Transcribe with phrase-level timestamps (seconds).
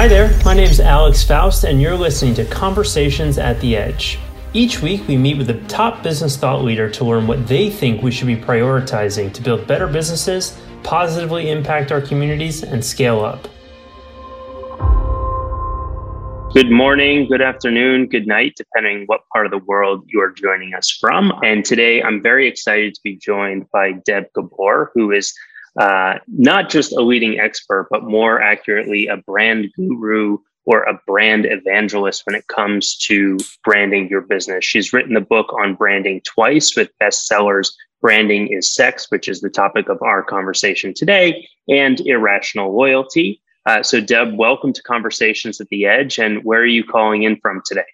[0.00, 4.18] Hi there, my name is Alex Faust, and you're listening to Conversations at the Edge.
[4.54, 8.02] Each week, we meet with a top business thought leader to learn what they think
[8.02, 13.46] we should be prioritizing to build better businesses, positively impact our communities, and scale up.
[16.54, 20.72] Good morning, good afternoon, good night, depending what part of the world you are joining
[20.72, 21.30] us from.
[21.42, 25.34] And today I'm very excited to be joined by Deb Gabor, who is
[25.78, 31.46] uh, not just a leading expert, but more accurately, a brand guru or a brand
[31.46, 34.64] evangelist when it comes to branding your business.
[34.64, 39.50] She's written the book on branding twice with bestsellers Branding is Sex, which is the
[39.50, 43.42] topic of our conversation today, and Irrational Loyalty.
[43.66, 46.18] Uh, so, Deb, welcome to Conversations at the Edge.
[46.18, 47.84] And where are you calling in from today?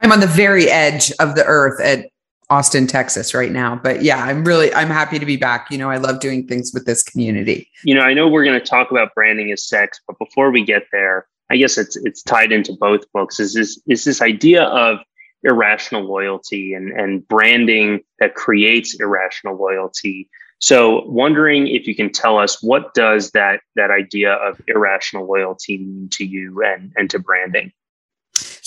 [0.00, 2.10] I'm on the very edge of the earth at
[2.50, 3.76] Austin, Texas right now.
[3.76, 5.68] But yeah, I'm really I'm happy to be back.
[5.70, 7.70] You know, I love doing things with this community.
[7.84, 10.64] You know, I know we're going to talk about branding as sex, but before we
[10.64, 13.40] get there, I guess it's it's tied into both books.
[13.40, 14.98] Is this is this idea of
[15.42, 20.28] irrational loyalty and and branding that creates irrational loyalty
[20.60, 25.78] so wondering if you can tell us what does that that idea of irrational loyalty
[25.78, 27.72] mean to you and, and to branding?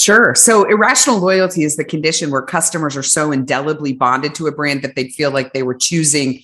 [0.03, 0.35] Sure.
[0.35, 4.81] So irrational loyalty is the condition where customers are so indelibly bonded to a brand
[4.81, 6.43] that they feel like they were choosing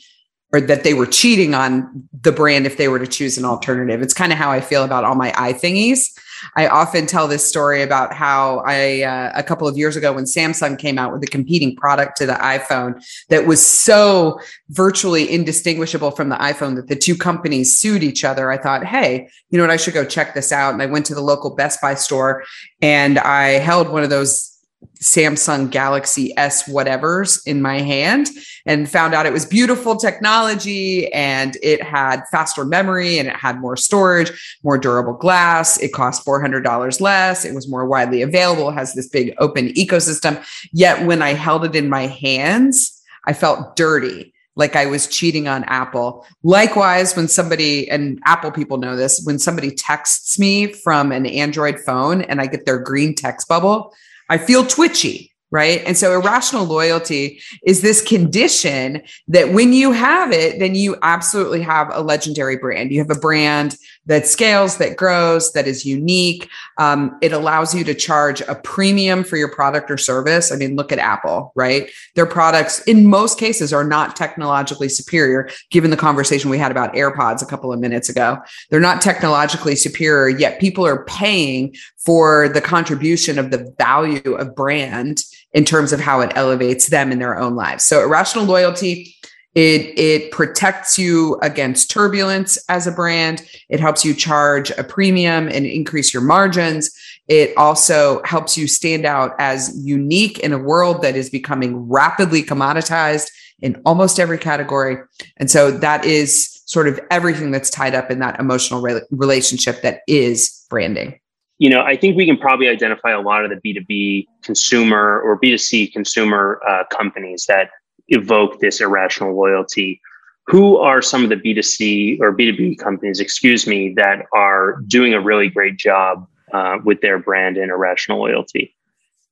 [0.53, 4.01] or that they were cheating on the brand if they were to choose an alternative.
[4.01, 6.17] It's kind of how I feel about all my iThingies.
[6.55, 10.25] I often tell this story about how I, uh, a couple of years ago, when
[10.25, 16.11] Samsung came out with a competing product to the iPhone that was so virtually indistinguishable
[16.11, 19.63] from the iPhone that the two companies sued each other, I thought, hey, you know
[19.63, 19.71] what?
[19.71, 20.73] I should go check this out.
[20.73, 22.43] And I went to the local Best Buy store
[22.81, 24.58] and I held one of those
[25.01, 28.27] Samsung Galaxy S whatevers in my hand
[28.65, 33.61] and found out it was beautiful technology and it had faster memory and it had
[33.61, 35.79] more storage, more durable glass.
[35.79, 37.45] It cost $400 less.
[37.45, 40.43] It was more widely available, has this big open ecosystem.
[40.73, 45.47] Yet when I held it in my hands, I felt dirty like I was cheating
[45.47, 46.25] on Apple.
[46.43, 51.79] Likewise, when somebody, and Apple people know this, when somebody texts me from an Android
[51.79, 53.93] phone and I get their green text bubble,
[54.29, 55.81] I feel twitchy right?
[55.85, 61.61] And so irrational loyalty is this condition that when you have it, then you absolutely
[61.61, 62.91] have a legendary brand.
[62.91, 63.75] You have a brand
[64.09, 66.49] that scales, that grows, that is unique.
[66.77, 70.51] Um, it allows you to charge a premium for your product or service.
[70.51, 71.89] I mean, look at Apple, right?
[72.15, 76.95] Their products, in most cases, are not technologically superior, given the conversation we had about
[76.95, 78.39] AirPods a couple of minutes ago.
[78.71, 84.55] They're not technologically superior, yet people are paying for the contribution of the value of
[84.55, 85.21] brand
[85.53, 87.85] in terms of how it elevates them in their own lives.
[87.85, 89.15] So irrational loyalty,
[89.55, 93.43] it it protects you against turbulence as a brand.
[93.69, 96.91] It helps you charge a premium and increase your margins.
[97.27, 102.43] It also helps you stand out as unique in a world that is becoming rapidly
[102.43, 103.29] commoditized
[103.61, 104.97] in almost every category.
[105.37, 109.81] And so that is sort of everything that's tied up in that emotional re- relationship
[109.81, 111.19] that is branding
[111.59, 115.37] you know, I think we can probably identify a lot of the B2B consumer or
[115.39, 117.69] B2C consumer uh, companies that
[118.09, 120.01] evoke this irrational loyalty.
[120.47, 125.21] Who are some of the B2C or B2B companies, excuse me, that are doing a
[125.21, 128.75] really great job uh, with their brand and irrational loyalty?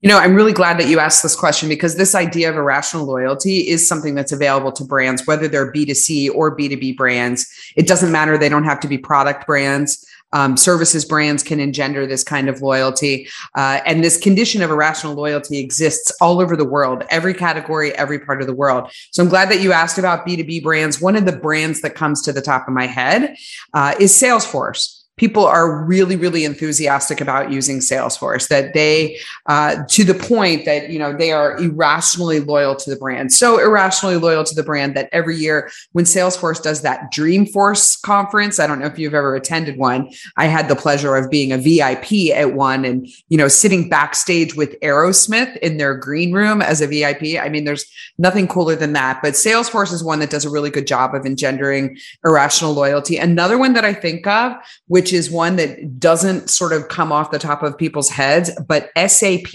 [0.02, 3.06] You know, I'm really glad that you asked this question because this idea of irrational
[3.06, 7.48] loyalty is something that's available to brands, whether they're B2C or B2B brands.
[7.76, 8.38] It doesn't matter.
[8.38, 12.62] They don't have to be product brands um, services brands can engender this kind of
[12.62, 13.28] loyalty.
[13.56, 18.20] Uh, and this condition of irrational loyalty exists all over the world, every category, every
[18.20, 18.92] part of the world.
[19.12, 21.02] So I'm glad that you asked about B2B brands.
[21.02, 23.36] One of the brands that comes to the top of my head
[23.74, 29.18] uh, is Salesforce people are really really enthusiastic about using salesforce that they
[29.48, 33.60] uh, to the point that you know they are irrationally loyal to the brand so
[33.60, 38.68] irrationally loyal to the brand that every year when salesforce does that dreamforce conference i
[38.68, 42.12] don't know if you've ever attended one i had the pleasure of being a vip
[42.36, 46.88] at one and you know sitting backstage with aerosmith in their green room as a
[46.88, 47.86] vip i mean there's
[48.18, 51.26] nothing cooler than that but salesforce is one that does a really good job of
[51.26, 53.18] engendering irrational loyalty.
[53.18, 54.54] Another one that i think of
[54.88, 58.52] which which is one that doesn't sort of come off the top of people's heads,
[58.68, 59.48] but SAP.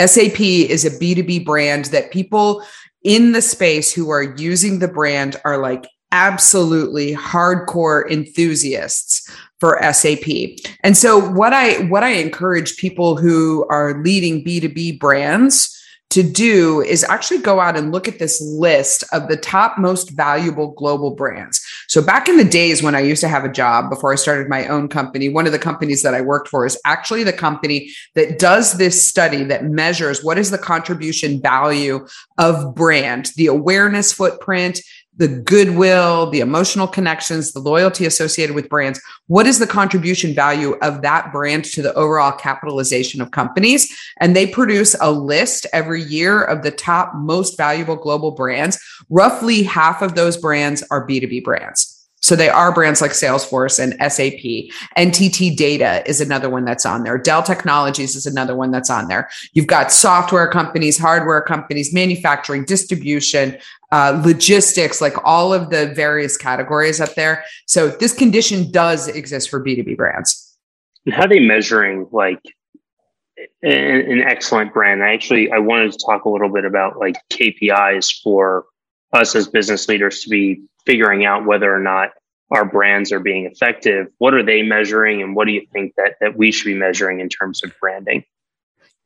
[0.00, 2.64] SAP is a B2B brand that people
[3.04, 9.30] in the space who are using the brand are like absolutely hardcore enthusiasts
[9.60, 10.56] for SAP.
[10.80, 15.78] And so what I what I encourage people who are leading B2B brands
[16.12, 20.10] to do is actually go out and look at this list of the top most
[20.10, 21.64] valuable global brands.
[21.88, 24.48] So back in the days when I used to have a job before I started
[24.48, 27.90] my own company, one of the companies that I worked for is actually the company
[28.14, 32.06] that does this study that measures what is the contribution value
[32.36, 34.80] of brand, the awareness footprint,
[35.22, 39.00] the goodwill, the emotional connections, the loyalty associated with brands.
[39.28, 43.96] What is the contribution value of that brand to the overall capitalization of companies?
[44.18, 48.80] And they produce a list every year of the top most valuable global brands.
[49.10, 51.91] Roughly half of those brands are B2B brands.
[52.22, 54.70] So they are brands like Salesforce and SAP.
[54.96, 57.18] NTT Data is another one that's on there.
[57.18, 59.28] Dell Technologies is another one that's on there.
[59.52, 63.58] You've got software companies, hardware companies, manufacturing, distribution,
[63.90, 67.44] uh, logistics, like all of the various categories up there.
[67.66, 70.56] So this condition does exist for B2B brands.
[71.04, 72.40] And how are they measuring like
[73.62, 75.02] an, an excellent brand?
[75.02, 78.66] I actually I wanted to talk a little bit about like KPIs for
[79.12, 82.10] us as business leaders to be figuring out whether or not
[82.50, 86.16] our brands are being effective what are they measuring and what do you think that
[86.20, 88.24] that we should be measuring in terms of branding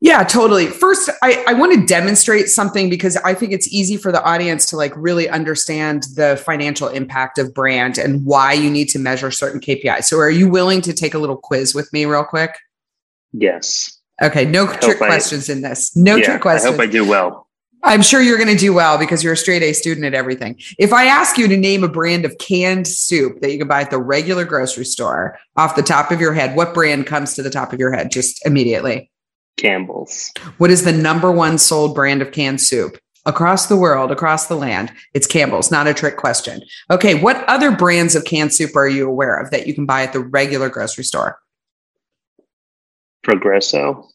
[0.01, 0.67] yeah, totally.
[0.67, 4.67] First, I, I want to demonstrate something because I think it's easy for the audience
[4.67, 9.31] to like really understand the financial impact of brand and why you need to measure
[9.31, 10.05] certain KPIs.
[10.05, 12.55] So, are you willing to take a little quiz with me, real quick?
[13.33, 13.99] Yes.
[14.23, 14.45] Okay.
[14.45, 15.97] No trick questions in this.
[15.97, 16.67] No yeah, trick questions.
[16.67, 17.46] I hope I do well.
[17.87, 20.61] I'm sure you're going to do well because you're a straight A student at everything.
[20.77, 23.83] If I ask you to name a brand of canned soup that you can buy
[23.83, 27.45] at the regular grocery store off the top of your head, what brand comes to
[27.45, 29.09] the top of your head just immediately?
[29.57, 30.33] Campbell's.
[30.59, 32.99] What is the number one sold brand of canned soup?
[33.25, 36.63] Across the world, across the land, it's Campbell's, not a trick question.
[36.91, 40.03] Okay, what other brands of canned soup are you aware of that you can buy
[40.03, 41.39] at the regular grocery store?
[43.23, 44.09] Progresso.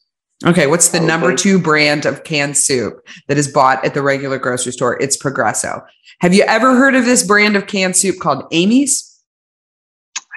[0.45, 4.01] Okay, what's the oh, number two brand of canned soup that is bought at the
[4.01, 4.99] regular grocery store?
[5.01, 5.83] It's Progresso.
[6.19, 9.07] Have you ever heard of this brand of canned soup called Amy's?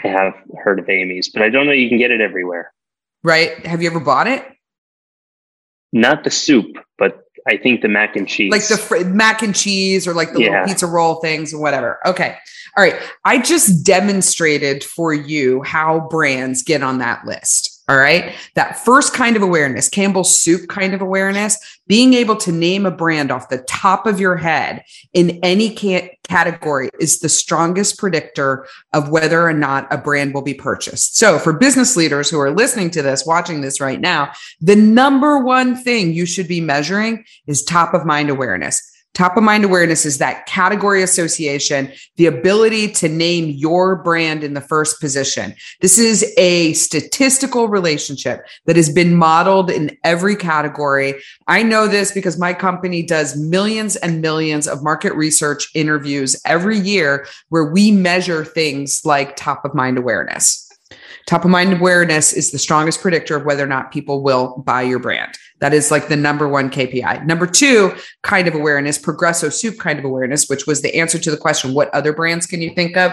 [0.04, 2.72] I have heard of Amy's, but I don't know you can get it everywhere.
[3.22, 3.64] Right?
[3.66, 4.46] Have you ever bought it?
[5.92, 8.50] Not the soup, but I think the mac and cheese.
[8.50, 10.50] Like the fr- mac and cheese or like the yeah.
[10.50, 12.00] little pizza roll things or whatever.
[12.04, 12.36] Okay.
[12.76, 13.00] All right.
[13.24, 17.73] I just demonstrated for you how brands get on that list.
[17.86, 18.32] All right.
[18.54, 22.90] That first kind of awareness, Campbell's soup kind of awareness, being able to name a
[22.90, 29.10] brand off the top of your head in any category is the strongest predictor of
[29.10, 31.18] whether or not a brand will be purchased.
[31.18, 34.32] So for business leaders who are listening to this, watching this right now,
[34.62, 38.93] the number one thing you should be measuring is top of mind awareness.
[39.14, 44.54] Top of mind awareness is that category association, the ability to name your brand in
[44.54, 45.54] the first position.
[45.80, 51.14] This is a statistical relationship that has been modeled in every category.
[51.46, 56.78] I know this because my company does millions and millions of market research interviews every
[56.78, 60.63] year where we measure things like top of mind awareness.
[61.26, 64.82] Top of mind awareness is the strongest predictor of whether or not people will buy
[64.82, 65.38] your brand.
[65.60, 67.24] That is like the number one KPI.
[67.24, 71.30] Number two, kind of awareness, Progresso Soup kind of awareness, which was the answer to
[71.30, 73.12] the question, what other brands can you think of?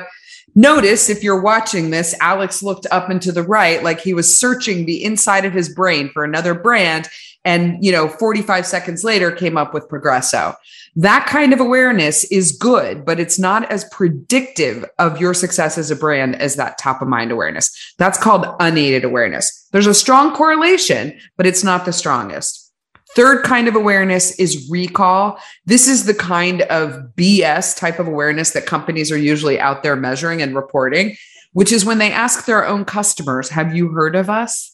[0.54, 4.38] Notice if you're watching this, Alex looked up and to the right like he was
[4.38, 7.08] searching the inside of his brain for another brand.
[7.44, 10.56] And, you know, 45 seconds later came up with Progresso.
[10.96, 15.90] That kind of awareness is good, but it's not as predictive of your success as
[15.90, 17.96] a brand as that top of mind awareness.
[17.98, 19.68] That's called unaided awareness.
[19.72, 22.72] There's a strong correlation, but it's not the strongest.
[23.16, 25.38] Third kind of awareness is recall.
[25.66, 29.98] This is the kind of BS type of awareness that companies are usually out there
[29.98, 31.18] measuring and reporting,
[31.52, 34.71] which is when they ask their own customers, Have you heard of us?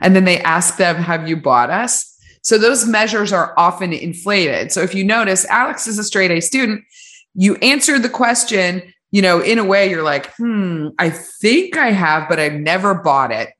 [0.00, 2.16] And then they ask them, Have you bought us?
[2.42, 4.72] So those measures are often inflated.
[4.72, 6.82] So if you notice, Alex is a straight A student,
[7.34, 11.92] you answered the question, you know, in a way you're like, hmm, I think I
[11.92, 13.50] have, but I've never bought it.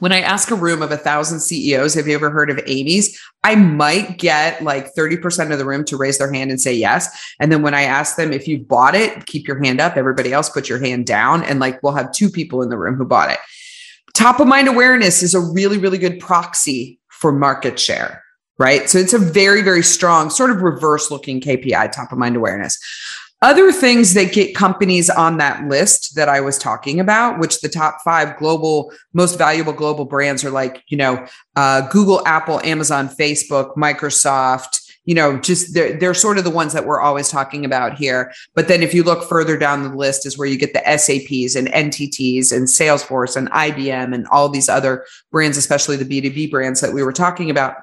[0.00, 3.18] When I ask a room of a thousand CEOs, have you ever heard of Amy's?
[3.42, 7.34] I might get like 30% of the room to raise their hand and say yes.
[7.40, 9.96] And then when I ask them if you bought it, keep your hand up.
[9.96, 11.42] Everybody else put your hand down.
[11.42, 13.38] And like we'll have two people in the room who bought it.
[14.18, 18.24] Top of mind awareness is a really, really good proxy for market share,
[18.58, 18.90] right?
[18.90, 22.80] So it's a very, very strong sort of reverse looking KPI, top of mind awareness.
[23.42, 27.68] Other things that get companies on that list that I was talking about, which the
[27.68, 33.08] top five global, most valuable global brands are like, you know, uh, Google, Apple, Amazon,
[33.08, 37.64] Facebook, Microsoft, you know, just they're, they're sort of the ones that we're always talking
[37.64, 38.30] about here.
[38.54, 41.56] But then if you look further down the list is where you get the SAPs
[41.56, 46.82] and NTTs and Salesforce and IBM and all these other brands, especially the B2B brands
[46.82, 47.76] that we were talking about.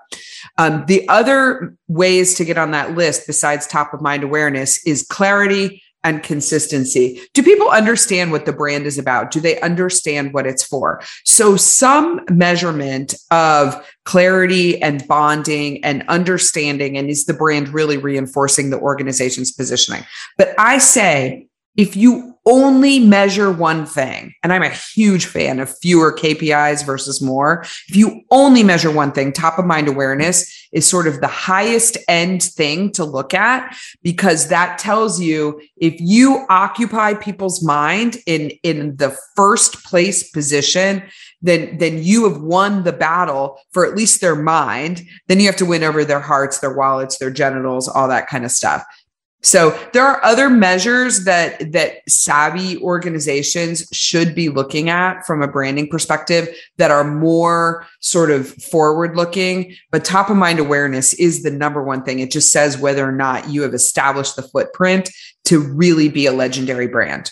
[0.60, 5.01] Um, the other ways to get on that list besides top of mind awareness is
[5.01, 7.20] clarity and consistency.
[7.34, 9.32] Do people understand what the brand is about?
[9.32, 11.02] Do they understand what it's for?
[11.26, 18.70] So, some measurement of clarity and bonding and understanding, and is the brand really reinforcing
[18.70, 20.06] the organization's positioning?
[20.38, 25.75] But I say, if you only measure one thing, and I'm a huge fan of
[25.80, 30.88] fewer KPIs versus more, if you only measure one thing, top of mind awareness is
[30.88, 36.46] sort of the highest end thing to look at because that tells you if you
[36.50, 41.02] occupy people's mind in, in the first place position,
[41.42, 45.04] then then you have won the battle for at least their mind.
[45.28, 48.46] Then you have to win over their hearts their wallets their genitals all that kind
[48.46, 48.84] of stuff
[49.46, 55.48] so there are other measures that that savvy organizations should be looking at from a
[55.48, 61.44] branding perspective that are more sort of forward looking, but top of mind awareness is
[61.44, 62.18] the number one thing.
[62.20, 65.12] It just says whether or not you have established the footprint
[65.44, 67.30] to really be a legendary brand.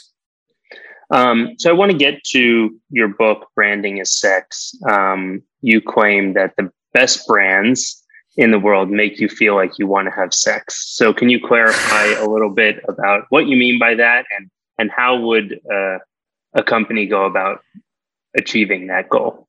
[1.10, 4.76] Um, so I want to get to your book, Branding is Sex.
[4.88, 8.03] Um, you claim that the best brands
[8.38, 10.96] in the world make you feel like you want to have sex.
[10.96, 14.50] So can you clarify a little bit about what you mean by that and
[14.80, 16.00] and how would uh,
[16.54, 17.62] a company go about
[18.36, 19.48] achieving that goal?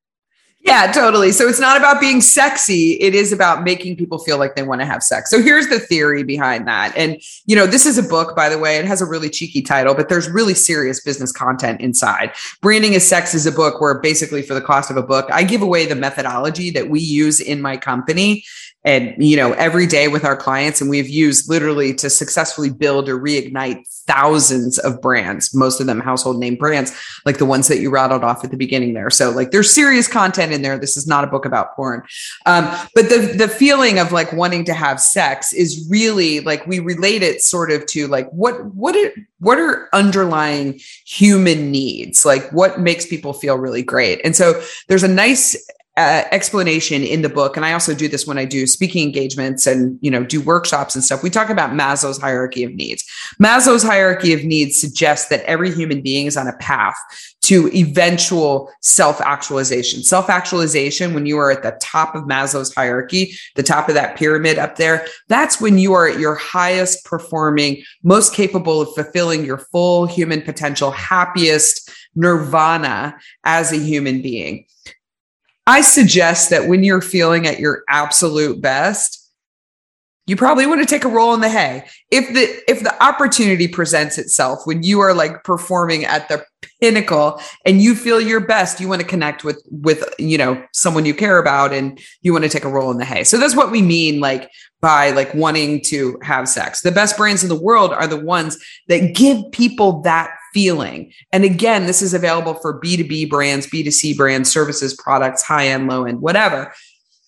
[0.64, 1.31] Yeah, totally.
[1.33, 2.93] So it's not about being sexy.
[2.93, 5.29] It is about making people feel like they want to have sex.
[5.31, 6.97] So here's the theory behind that.
[6.97, 8.79] And, you know, this is a book, by the way.
[8.79, 12.33] It has a really cheeky title, but there's really serious business content inside.
[12.62, 15.45] Branding is Sex is a book where basically for the cost of a book, I
[15.45, 18.43] give away the methodology that we use in my company
[18.85, 23.09] and you know every day with our clients and we've used literally to successfully build
[23.09, 26.93] or reignite thousands of brands most of them household name brands
[27.25, 29.11] like the ones that you rattled off at the beginning there.
[29.11, 30.79] So like there's serious content in there.
[30.79, 32.03] This is not a book about porn.
[32.47, 32.64] Um,
[32.95, 37.23] but the the feeling of like wanting to have sex is really like we relate
[37.23, 42.25] it sort of to like what what it what are underlying human needs?
[42.25, 44.21] Like what makes people feel really great?
[44.25, 45.57] And so there's a nice
[45.96, 47.56] uh, explanation in the book.
[47.56, 50.94] And i also do this when i do speaking engagements and you know do workshops
[50.94, 51.22] and stuff.
[51.22, 53.04] We talk about maslow's hierarchy of needs.
[53.40, 56.96] Maslow's hierarchy of needs suggests that every human being is on a path
[57.42, 60.02] to eventual self-actualization.
[60.02, 64.58] Self-actualization when you are at the top of maslow's hierarchy the top of that pyramid
[64.58, 69.58] up there that's when you are at your highest performing most capable of fulfilling your
[69.58, 74.64] full human potential happiest nirvana as a human being
[75.66, 79.21] I suggest that when you're feeling at your absolute best,
[80.26, 81.85] you probably want to take a roll in the hay.
[82.11, 86.44] If the if the opportunity presents itself when you are like performing at the
[86.80, 91.04] pinnacle and you feel your best, you want to connect with with you know someone
[91.04, 93.23] you care about and you want to take a roll in the hay.
[93.23, 96.80] So that's what we mean like by like wanting to have sex.
[96.80, 98.56] The best brands in the world are the ones
[98.88, 101.12] that give people that feeling.
[101.32, 106.04] And again, this is available for B2B brands, B2C brands, services, products, high end, low
[106.04, 106.73] end, whatever.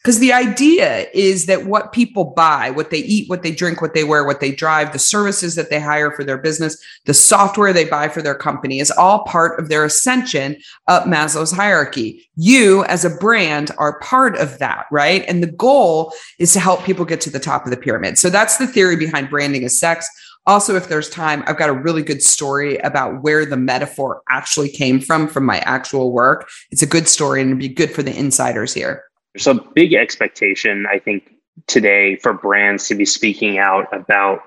[0.07, 3.93] Because the idea is that what people buy, what they eat, what they drink, what
[3.93, 7.73] they wear, what they drive, the services that they hire for their business, the software
[7.73, 12.25] they buy for their company is all part of their ascension up Maslow's hierarchy.
[12.37, 15.25] You, as a brand, are part of that, right?
[15.27, 18.17] And the goal is to help people get to the top of the pyramid.
[18.17, 20.09] So that's the theory behind branding as sex.
[20.47, 24.69] Also, if there's time, I've got a really good story about where the metaphor actually
[24.69, 26.49] came from, from my actual work.
[26.71, 29.05] It's a good story and it'd be good for the insiders here.
[29.35, 31.35] There's a big expectation, I think,
[31.67, 34.41] today for brands to be speaking out about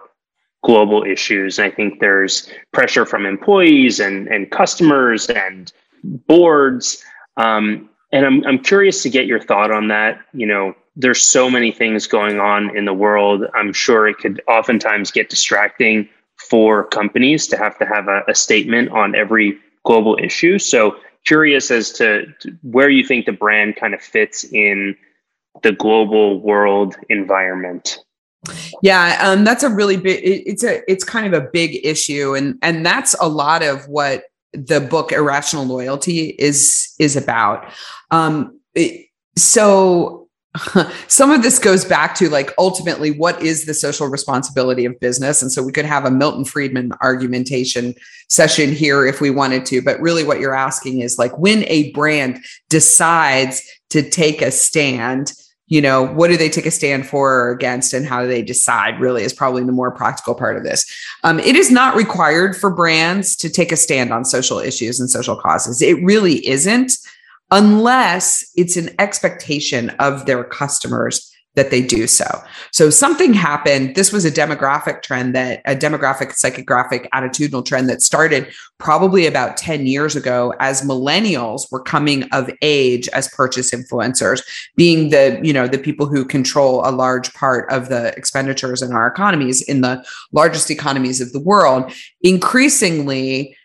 [0.63, 1.59] global issues.
[1.59, 5.71] And I think there's pressure from employees and, and customers and
[6.03, 7.03] boards.
[7.37, 10.19] Um, and I'm, I'm curious to get your thought on that.
[10.33, 13.45] You know, there's so many things going on in the world.
[13.55, 16.09] I'm sure it could oftentimes get distracting
[16.49, 20.59] for companies to have to have a, a statement on every global issue.
[20.59, 24.97] So curious as to, to where you think the brand kind of fits in
[25.63, 27.99] the global world environment.
[28.81, 30.21] Yeah, um, that's a really big.
[30.23, 33.85] It, it's a it's kind of a big issue, and and that's a lot of
[33.89, 37.69] what the book Irrational Loyalty is is about.
[38.11, 40.28] Um, it, so
[41.07, 45.41] some of this goes back to like ultimately what is the social responsibility of business?
[45.41, 47.95] And so we could have a milton friedman argumentation
[48.29, 51.91] session here if we wanted to but really what you're asking is like when a
[51.93, 55.33] brand decides to take a stand
[55.69, 58.41] you know what do they take a stand for or against and how do they
[58.41, 60.85] decide really is probably the more practical part of this.
[61.23, 65.09] Um, it is not required for brands to take a stand on social issues and
[65.09, 65.81] social causes.
[65.81, 66.91] It really isn't
[67.51, 72.25] unless it's an expectation of their customers that they do so.
[72.71, 73.95] So something happened.
[73.95, 79.57] This was a demographic trend that a demographic, psychographic, attitudinal trend that started probably about
[79.57, 84.41] 10 years ago as millennials were coming of age as purchase influencers,
[84.77, 88.93] being the, you know, the people who control a large part of the expenditures in
[88.93, 91.91] our economies in the largest economies of the world.
[92.21, 93.57] Increasingly,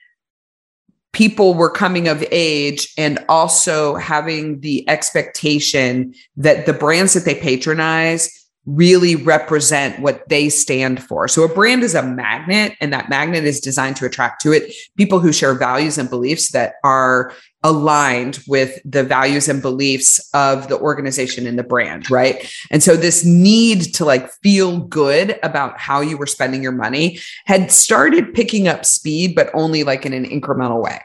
[1.14, 7.34] people were coming of age and also having the expectation that the brands that they
[7.34, 8.30] patronize
[8.66, 11.28] really represent what they stand for.
[11.28, 14.74] So a brand is a magnet and that magnet is designed to attract to it
[14.96, 17.32] people who share values and beliefs that are
[17.64, 22.54] aligned with the values and beliefs of the organization and the brand, right?
[22.70, 27.18] And so this need to like feel good about how you were spending your money
[27.46, 31.00] had started picking up speed but only like in an incremental way.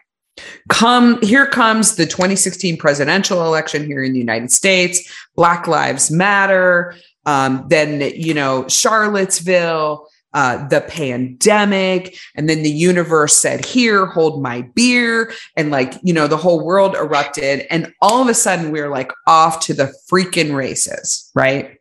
[0.68, 5.12] Come here comes the 2016 presidential election here in the United States.
[5.36, 6.96] Black Lives Matter.
[7.26, 14.42] Um, then you know Charlottesville, uh, the pandemic, and then the universe said, "Here, hold
[14.42, 18.72] my beer," and like you know the whole world erupted, and all of a sudden
[18.72, 21.78] we we're like off to the freaking races, right?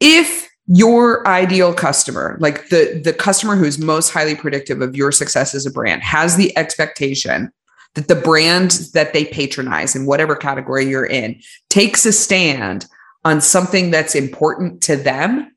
[0.00, 5.52] If your ideal customer like the the customer who's most highly predictive of your success
[5.52, 7.50] as a brand has the expectation
[7.96, 12.86] that the brand that they patronize in whatever category you're in takes a stand
[13.24, 15.50] on something that's important to them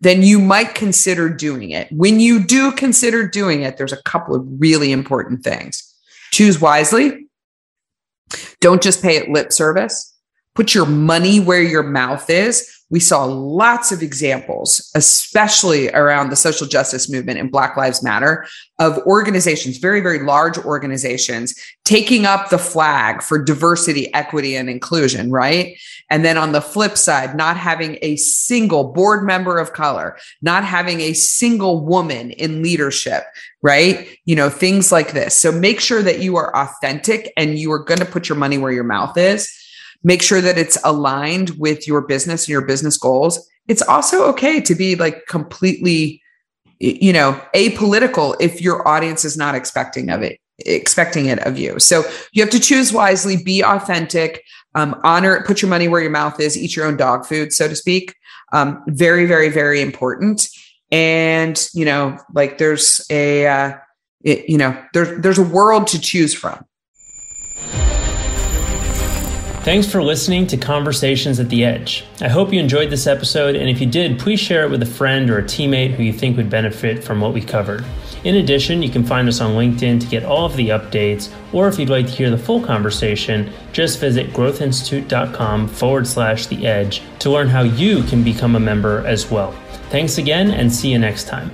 [0.00, 1.90] then you might consider doing it.
[1.92, 5.86] When you do consider doing it there's a couple of really important things.
[6.32, 7.26] Choose wisely.
[8.60, 10.14] Don't just pay it lip service.
[10.54, 12.68] Put your money where your mouth is.
[12.90, 18.46] We saw lots of examples, especially around the social justice movement and Black Lives Matter,
[18.80, 21.54] of organizations, very, very large organizations,
[21.84, 25.78] taking up the flag for diversity, equity, and inclusion, right?
[26.10, 30.64] And then on the flip side, not having a single board member of color, not
[30.64, 33.22] having a single woman in leadership,
[33.62, 34.08] right?
[34.24, 35.36] You know, things like this.
[35.36, 38.58] So make sure that you are authentic and you are going to put your money
[38.58, 39.48] where your mouth is
[40.02, 43.48] make sure that it's aligned with your business and your business goals.
[43.68, 46.22] It's also okay to be like completely,
[46.78, 51.78] you know, apolitical if your audience is not expecting of it, expecting it of you.
[51.78, 54.42] So you have to choose wisely, be authentic,
[54.74, 57.68] um, honor, put your money where your mouth is, eat your own dog food, so
[57.68, 58.14] to speak.
[58.52, 60.48] Um, very, very, very important.
[60.90, 63.72] And you know, like there's a, uh,
[64.22, 66.64] it, you know, there's there's a world to choose from.
[69.62, 72.06] Thanks for listening to Conversations at the Edge.
[72.22, 74.86] I hope you enjoyed this episode, and if you did, please share it with a
[74.86, 77.84] friend or a teammate who you think would benefit from what we covered.
[78.24, 81.68] In addition, you can find us on LinkedIn to get all of the updates, or
[81.68, 87.02] if you'd like to hear the full conversation, just visit growthinstitute.com forward slash the edge
[87.18, 89.52] to learn how you can become a member as well.
[89.90, 91.50] Thanks again, and see you next time.